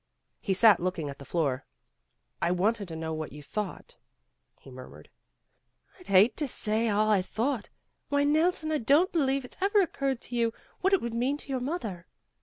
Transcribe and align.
He 0.39 0.55
sat 0.55 0.79
looking 0.79 1.11
at 1.11 1.19
the 1.19 1.25
floor. 1.25 1.63
"I 2.41 2.49
wanted 2.49 2.87
to 2.87 2.95
know 2.95 3.13
what 3.13 3.31
you 3.31 3.43
thought," 3.43 3.97
he 4.59 4.71
murmured. 4.71 5.11
"I'd 5.99 6.07
hate 6.07 6.35
to 6.37 6.47
say 6.47 6.89
all 6.89 7.11
I 7.11 7.21
thought. 7.21 7.69
Why, 8.09 8.23
Nelson, 8.23 8.71
I 8.71 8.79
don 8.79 9.05
't 9.05 9.11
believe 9.11 9.45
it 9.45 9.53
's 9.53 9.57
ever 9.61 9.79
occurred 9.79 10.19
to 10.21 10.35
you 10.35 10.53
what 10.79 10.91
it 10.93 11.03
would 11.03 11.13
mean 11.13 11.37
to 11.37 11.49
your 11.51 11.59
mother." 11.59 12.07